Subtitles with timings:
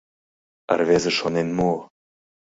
[0.79, 1.77] Рвезе шонен муо.